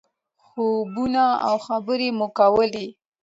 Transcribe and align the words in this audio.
خوبونه 0.45 1.25
او 1.47 1.55
خبرې 1.67 2.09
مو 2.17 2.27
کولې. 2.37 2.87